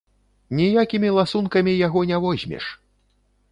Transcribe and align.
Ніякімі 0.59 1.09
ласункамі 1.17 1.77
яго 1.85 2.05
не 2.13 2.17
возьмеш! 2.27 2.65